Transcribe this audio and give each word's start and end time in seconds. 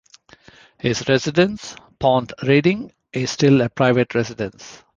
His 0.79 1.07
residence, 1.07 1.75
Pont 1.99 2.33
Reading, 2.41 2.91
is 3.13 3.29
still 3.29 3.61
a 3.61 3.69
private 3.69 4.15
residence. 4.15 4.81